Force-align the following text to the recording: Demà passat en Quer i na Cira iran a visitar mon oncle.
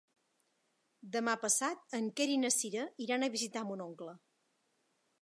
Demà 1.17 1.35
passat 1.43 1.95
en 1.99 2.09
Quer 2.21 2.29
i 2.37 2.39
na 2.47 2.53
Cira 2.57 2.89
iran 3.09 3.27
a 3.27 3.33
visitar 3.39 3.67
mon 3.71 3.89
oncle. 3.91 4.21